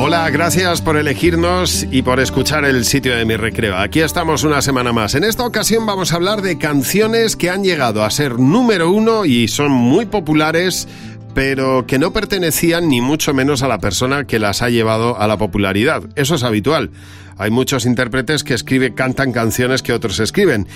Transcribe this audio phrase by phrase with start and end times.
[0.00, 3.76] Hola, gracias por elegirnos y por escuchar el sitio de mi recreo.
[3.76, 5.16] Aquí estamos una semana más.
[5.16, 9.24] En esta ocasión vamos a hablar de canciones que han llegado a ser número uno
[9.24, 10.86] y son muy populares
[11.34, 15.26] pero que no pertenecían ni mucho menos a la persona que las ha llevado a
[15.28, 16.02] la popularidad.
[16.16, 16.90] Eso es habitual.
[17.36, 20.66] Hay muchos intérpretes que escriben, cantan canciones que otros escriben.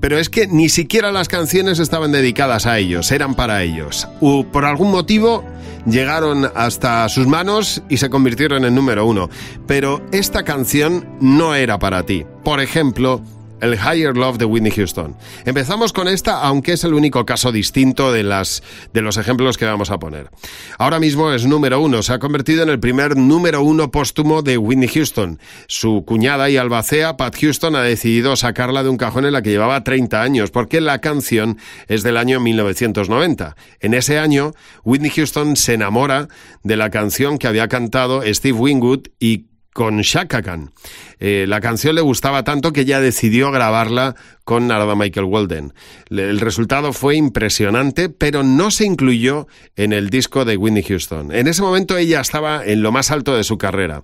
[0.00, 4.08] Pero es que ni siquiera las canciones estaban dedicadas a ellos, eran para ellos.
[4.20, 5.44] O por algún motivo
[5.86, 9.28] llegaron hasta sus manos y se convirtieron en número uno.
[9.66, 12.24] Pero esta canción no era para ti.
[12.44, 13.20] Por ejemplo,
[13.60, 15.16] el Higher Love de Whitney Houston.
[15.44, 19.64] Empezamos con esta, aunque es el único caso distinto de, las, de los ejemplos que
[19.64, 20.30] vamos a poner.
[20.78, 24.58] Ahora mismo es número uno, se ha convertido en el primer número uno póstumo de
[24.58, 25.38] Whitney Houston.
[25.66, 29.50] Su cuñada y albacea, Pat Houston, ha decidido sacarla de un cajón en la que
[29.50, 33.56] llevaba 30 años, porque la canción es del año 1990.
[33.80, 34.52] En ese año,
[34.84, 36.28] Whitney Houston se enamora
[36.62, 40.72] de la canción que había cantado Steve Wingwood y con Shaka Khan.
[41.18, 44.16] Eh, la canción le gustaba tanto que ella decidió grabarla
[44.50, 45.72] con Narada Michael Walden.
[46.10, 51.30] El resultado fue impresionante, pero no se incluyó en el disco de Whitney Houston.
[51.32, 54.02] En ese momento ella estaba en lo más alto de su carrera.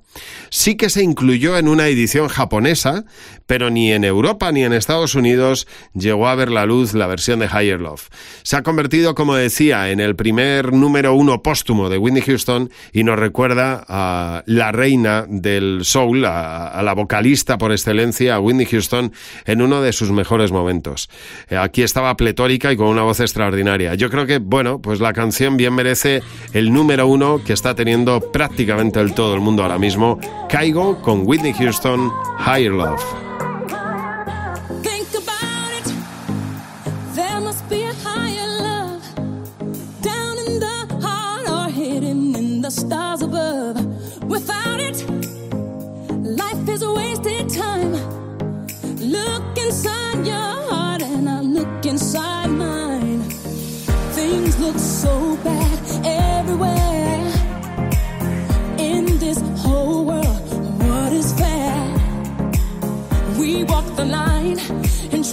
[0.51, 3.05] Sí que se incluyó en una edición japonesa,
[3.47, 7.41] pero ni en Europa ni en Estados Unidos llegó a ver la luz la versión
[7.41, 8.09] de Higher Love.
[8.45, 13.03] Se ha convertido, como decía, en el primer número uno póstumo de Whitney Houston y
[13.03, 19.13] nos recuerda a la reina del soul, a, la vocalista por excelencia, a Whitney Houston,
[19.45, 21.09] en uno de sus mejores momentos.
[21.49, 23.95] Eh, aquí estaba pletórica y con una voz extraordinaria.
[23.95, 28.21] Yo creo que, bueno, pues la canción bien merece el número uno que está teniendo
[28.33, 30.19] prácticamente el todo el mundo ahora mismo.
[30.49, 32.13] Caigo con Whitney Houston,
[32.47, 33.26] Higher Love.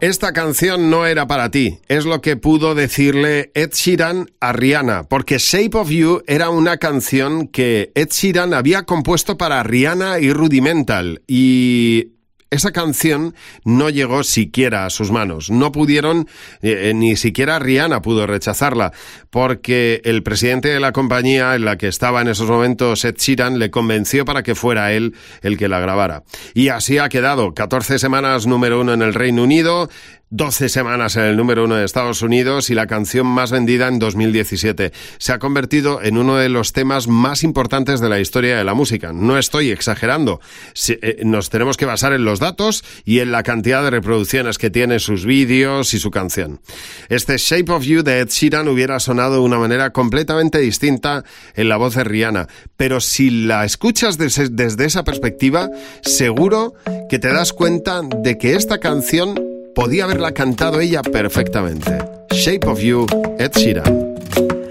[0.00, 5.02] Esta canción no era para ti, es lo que pudo decirle Ed Sheeran a Rihanna,
[5.02, 10.32] porque Shape of You era una canción que Ed Sheeran había compuesto para Rihanna y
[10.32, 12.12] Rudimental, y
[12.50, 15.50] esa canción no llegó siquiera a sus manos.
[15.50, 16.28] No pudieron,
[16.62, 18.92] eh, eh, ni siquiera Rihanna pudo rechazarla,
[19.30, 23.58] porque el presidente de la compañía en la que estaba en esos momentos, Ed Sheeran,
[23.58, 26.24] le convenció para que fuera él el que la grabara.
[26.52, 27.54] Y así ha quedado.
[27.54, 29.88] 14 semanas número uno en el Reino Unido,
[30.32, 33.98] 12 semanas en el número uno de Estados Unidos y la canción más vendida en
[33.98, 34.92] 2017.
[35.18, 38.74] Se ha convertido en uno de los temas más importantes de la historia de la
[38.74, 39.12] música.
[39.12, 40.40] No estoy exagerando.
[40.88, 44.70] Eh, nos tenemos que basar en los datos y en la cantidad de reproducciones que
[44.70, 46.60] tiene sus vídeos y su canción.
[47.08, 51.24] Este Shape of You de Ed Sheeran hubiera sonado de una manera completamente distinta
[51.56, 55.70] en la voz de Rihanna, pero si la escuchas desde esa perspectiva,
[56.02, 56.74] seguro
[57.08, 61.98] que te das cuenta de que esta canción podía haberla cantado ella perfectamente.
[62.32, 63.06] Shape of You,
[63.38, 64.14] Ed Sheeran.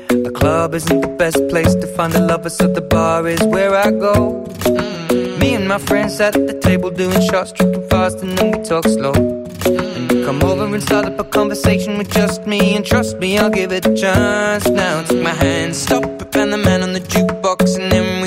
[0.10, 3.76] The club isn't the best place to find the lovers, so the bar is where
[3.76, 4.46] I go.
[5.40, 8.64] Me and my friends sat at the table doing shots, tripping fast, and then we
[8.64, 9.14] talk slow.
[10.26, 13.72] Come over and start up a conversation with just me, and trust me, I'll give
[13.72, 14.68] it a chance.
[14.70, 18.09] Now take my hand, stop it, and the man on the jukebox, and then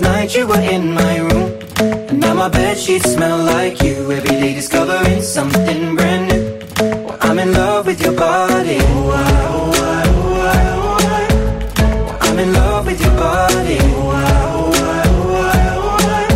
[0.00, 1.58] Last night you were in my room.
[1.80, 4.12] And now my bed sheets smell like you.
[4.12, 7.04] Every day discovering something brand new.
[7.04, 8.78] Well, I'm in love with your body.
[8.80, 11.26] Oh, I, ah, oh, I, ah, oh, I, ah, oh, I.
[12.04, 13.78] Well, I'm in love with your body.
[13.80, 16.26] Oh, I, oh, I, oh, I, oh, I.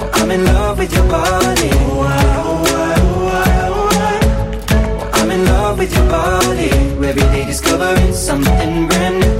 [0.00, 1.70] Well, I'm in love with your body.
[1.72, 4.96] Oh, I, oh, I, oh, I, oh, I.
[4.96, 6.70] Well, I'm in love with your body.
[7.06, 9.39] Every day discovering something brand new.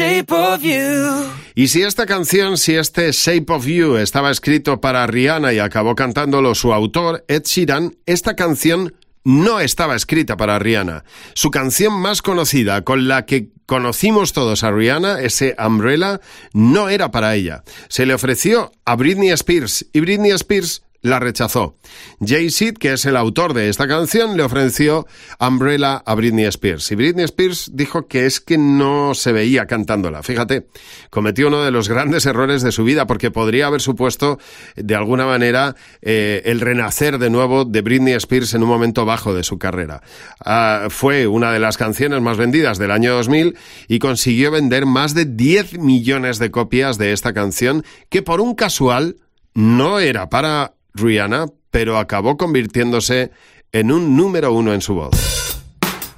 [0.00, 1.30] Shape of you.
[1.54, 5.94] Y si esta canción, si este Shape of You estaba escrito para Rihanna y acabó
[5.94, 11.04] cantándolo su autor, Ed Sheeran, esta canción no estaba escrita para Rihanna.
[11.34, 16.20] Su canción más conocida, con la que conocimos todos a Rihanna, ese Umbrella,
[16.54, 17.62] no era para ella.
[17.88, 21.76] Se le ofreció a Britney Spears y Britney Spears la rechazó.
[22.20, 25.06] Jay-Z, que es el autor de esta canción, le ofreció
[25.38, 26.90] Umbrella a Britney Spears.
[26.92, 30.22] Y Britney Spears dijo que es que no se veía cantándola.
[30.22, 30.66] Fíjate,
[31.08, 34.38] cometió uno de los grandes errores de su vida porque podría haber supuesto,
[34.76, 39.34] de alguna manera, eh, el renacer de nuevo de Britney Spears en un momento bajo
[39.34, 40.02] de su carrera.
[40.44, 43.56] Ah, fue una de las canciones más vendidas del año 2000
[43.88, 48.54] y consiguió vender más de 10 millones de copias de esta canción que por un
[48.54, 49.16] casual
[49.54, 53.30] no era para Rihanna, pero acabó convirtiéndose
[53.72, 55.10] en un número uno en su voz.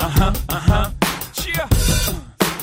[0.01, 0.91] Uh-huh, uh-huh.
[1.47, 1.69] Yeah.
[1.71, 2.15] Uh,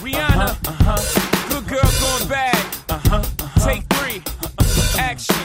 [0.04, 1.50] Rihanna, uh-huh.
[1.50, 2.58] good girl going bad.
[2.90, 3.22] Uh-huh,
[3.66, 4.22] Take three,
[4.98, 5.36] action.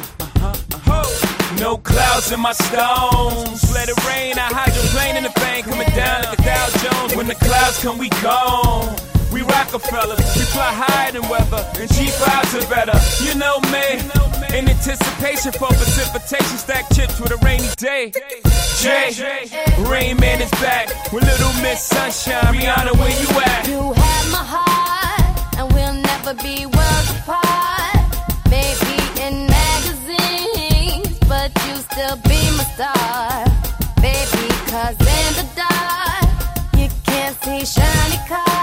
[1.60, 3.72] No clouds in my stones.
[3.72, 7.16] Let it rain, I hydroplane in the bank, coming down like a Dow Jones.
[7.16, 8.96] When the clouds come, we gone.
[9.44, 12.96] Rockefellers, we fly higher than weather, and cheap vibes are better.
[13.24, 14.00] You know me,
[14.56, 18.12] in anticipation for precipitation, stack chips with a rainy day.
[18.80, 19.10] Jay,
[19.88, 22.54] Rain Man is back with Little Miss Sunshine.
[22.54, 23.66] Rihanna, where you at?
[23.68, 28.00] You have my heart, and we'll never be worlds apart.
[28.50, 33.44] Maybe in magazines, but you still be my star.
[34.00, 36.28] Baby, cause in the dark,
[36.78, 38.53] you can't see shiny cars.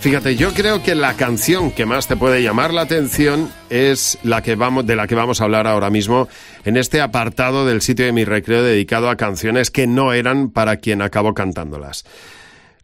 [0.00, 4.42] Fíjate, yo creo que la canción que más te puede llamar la atención es la
[4.42, 6.28] que vamos, de la que vamos a hablar ahora mismo
[6.64, 10.76] en este apartado del sitio de mi recreo dedicado a canciones que no eran para
[10.76, 12.04] quien acabó cantándolas.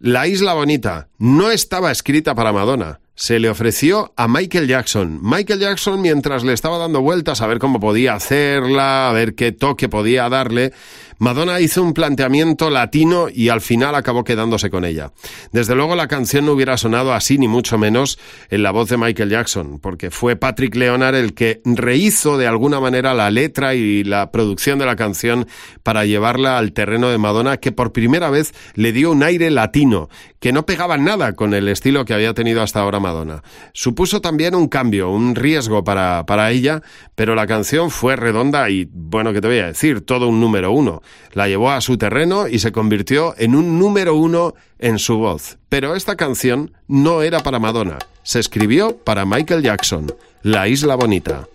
[0.01, 2.99] La Isla Bonita no estaba escrita para Madonna.
[3.15, 5.21] Se le ofreció a Michael Jackson.
[5.23, 9.53] Michael Jackson, mientras le estaba dando vueltas a ver cómo podía hacerla, a ver qué
[9.53, 10.73] toque podía darle,
[11.19, 15.13] Madonna hizo un planteamiento latino y al final acabó quedándose con ella.
[15.53, 18.19] Desde luego la canción no hubiera sonado así ni mucho menos
[18.51, 22.81] en la voz de Michael Jackson, porque fue Patrick Leonard el que rehizo de alguna
[22.81, 25.47] manera la letra y la producción de la canción
[25.83, 30.09] para llevarla al terreno de Madonna, que por primera vez le dio un aire latino,
[30.41, 33.43] que no pegaba nada con el estilo que había tenido hasta ahora Madonna.
[33.73, 36.83] Supuso también un cambio, un riesgo para, para ella,
[37.15, 40.01] pero la canción fue redonda y, bueno, ¿qué te voy a decir?
[40.01, 41.03] Todo un número uno
[41.33, 45.59] la llevó a su terreno y se convirtió en un número uno en su voz.
[45.69, 51.47] Pero esta canción no era para Madonna, se escribió para Michael Jackson, La Isla Bonita.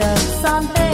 [0.00, 0.89] The son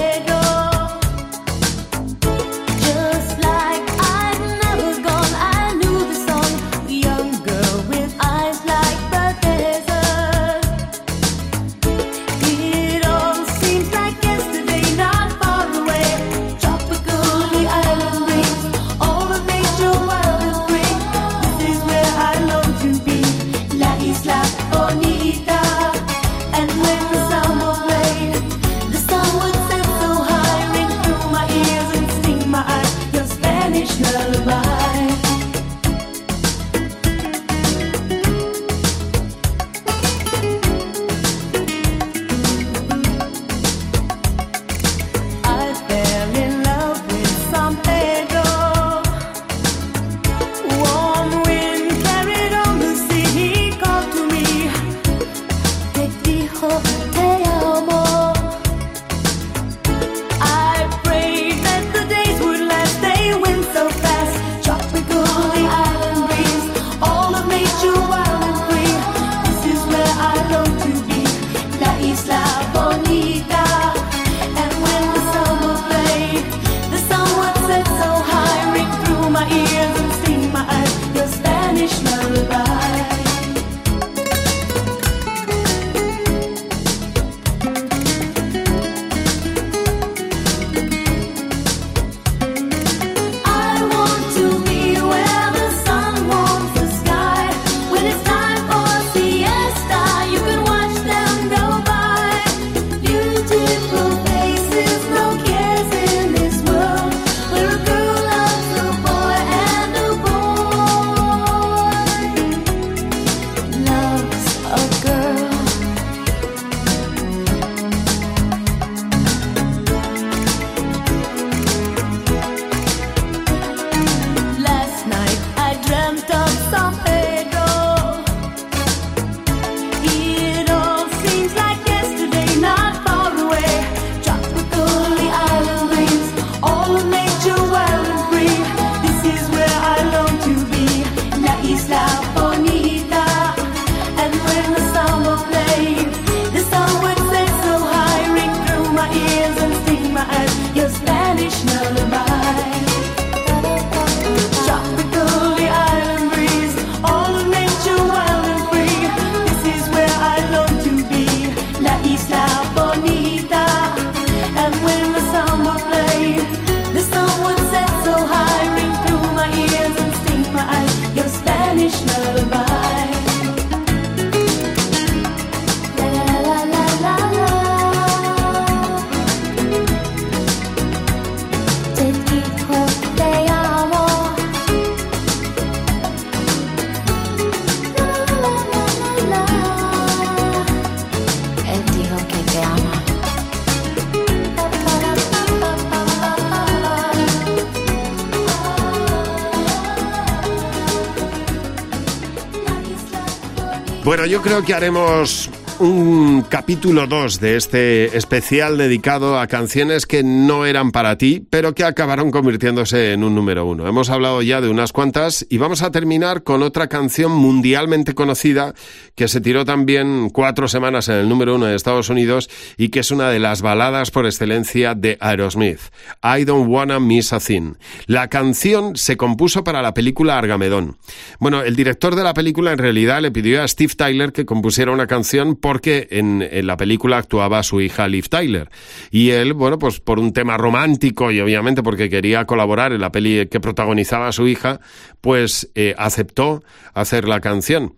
[204.27, 210.65] yo creo que haremos un capítulo 2 de este especial dedicado a canciones que no
[210.65, 213.87] eran para ti, pero que acabaron convirtiéndose en un número uno.
[213.87, 218.75] Hemos hablado ya de unas cuantas y vamos a terminar con otra canción mundialmente conocida
[219.15, 223.01] que se tiró también cuatro semanas en el número uno de Estados Unidos y que
[223.01, 225.81] es una de las baladas por excelencia de Aerosmith.
[226.23, 227.75] I Don't Wanna Miss a Thing.
[228.07, 230.97] La canción se compuso para la película Argamedón.
[231.39, 234.93] Bueno, el director de la película en realidad le pidió a Steve Tyler que compusiera
[234.93, 238.71] una canción porque en, la película actuaba su hija Liv Tyler.
[239.11, 243.11] Y él, bueno, pues por un tema romántico y obviamente porque quería colaborar en la
[243.11, 244.79] peli que protagonizaba su hija,
[245.21, 246.63] pues eh, aceptó
[246.95, 247.97] hacer la canción.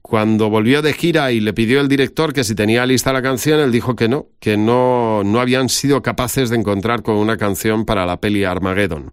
[0.00, 3.60] Cuando volvió de gira y le pidió el director que si tenía lista la canción,
[3.60, 7.84] él dijo que no, que no, no habían sido capaces de encontrar con una canción
[7.84, 9.12] para la peli Armageddon.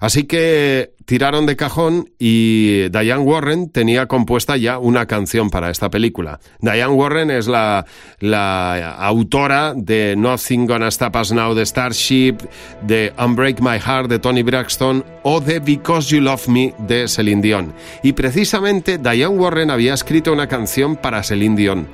[0.00, 5.90] Así que tiraron de cajón y Diane Warren tenía compuesta ya una canción para esta
[5.90, 6.40] película.
[6.60, 7.84] Diane Warren es la,
[8.20, 12.38] la autora de Nothing Gonna Stop Us Now de Starship,
[12.82, 17.42] de Unbreak My Heart de Tony Braxton o de Because You Love Me de Celine
[17.42, 17.74] Dion.
[18.02, 21.88] Y precisamente Diane Warren había escrito una canción para Celine Dion.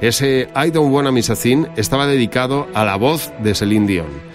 [0.00, 4.31] Ese I Don't Wanna Miss a Thing estaba dedicado a la voz de Celine Dion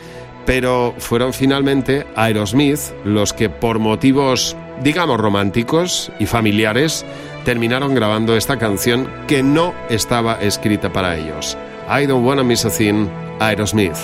[0.47, 7.05] pero fueron finalmente Aerosmith los que por motivos, digamos, románticos y familiares,
[7.43, 11.57] terminaron grabando esta canción que no estaba escrita para ellos.
[11.89, 13.09] I Don't Wanna Miss a Thing,
[13.41, 13.97] Aerosmith.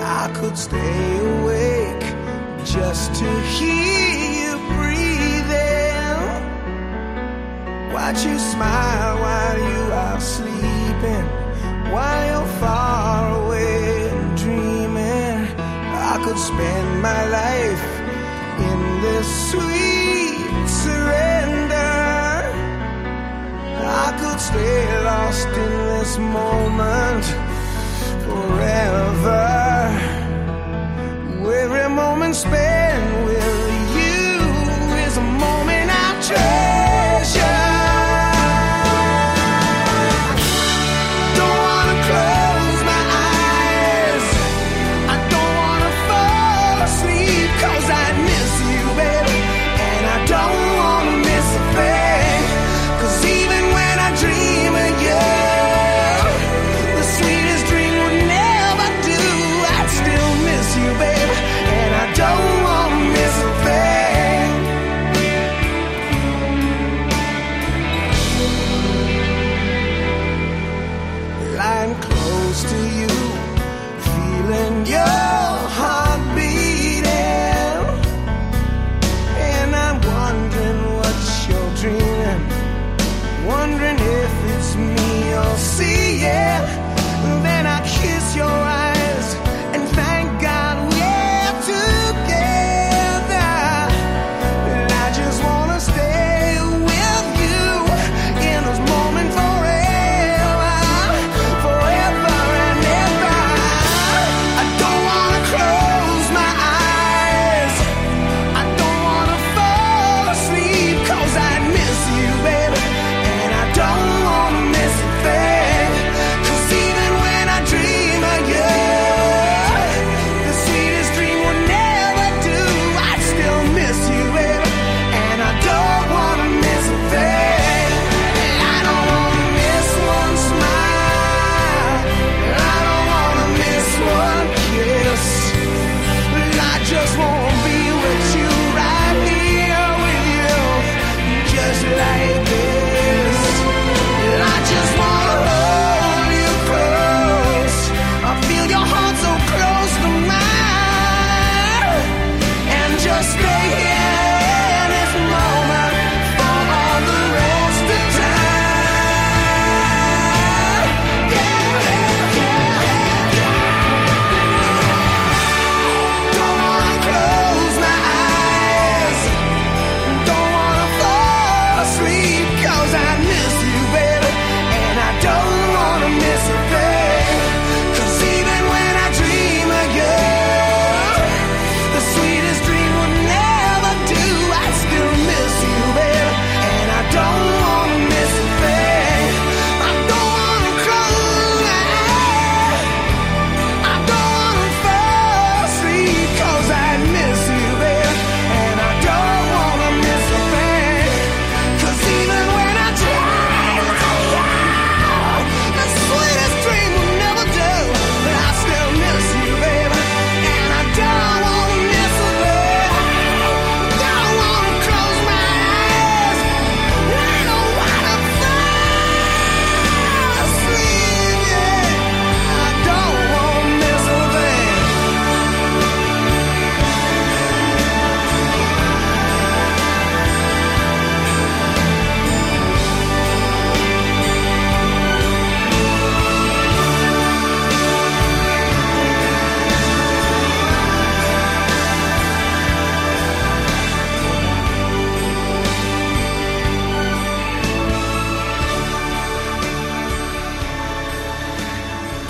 [0.00, 2.04] I could stay awake
[2.64, 6.18] just to hear you breathing.
[7.92, 11.24] Watch you smile while you are sleeping,
[11.92, 13.47] while you're far away
[16.38, 17.84] spend my life
[18.70, 21.92] in this sweet surrender.
[24.04, 27.24] I could stay lost in this moment
[28.24, 29.58] forever.
[31.68, 32.77] Every moment spent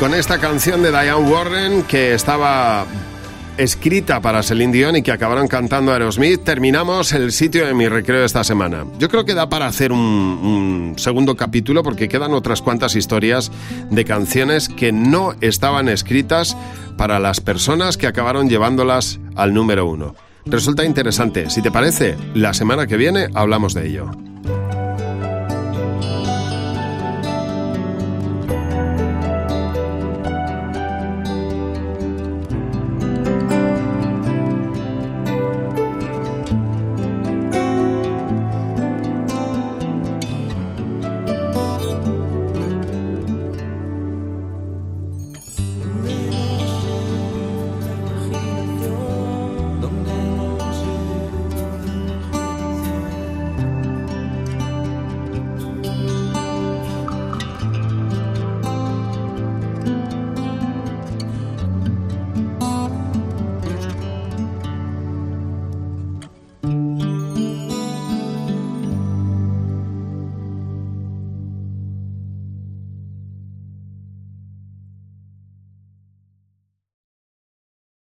[0.09, 2.87] con esta canción de Diane Warren que estaba
[3.59, 8.25] escrita para Celine Dion y que acabaron cantando Aerosmith, terminamos el sitio de mi recreo
[8.25, 8.87] esta semana.
[8.99, 13.53] Yo creo que da para hacer un, un segundo capítulo porque quedan otras cuantas historias
[13.90, 16.57] de canciones que no estaban escritas
[16.97, 20.14] para las personas que acabaron llevándolas al número uno.
[20.47, 21.51] Resulta interesante.
[21.51, 24.27] Si te parece, la semana que viene hablamos de ello.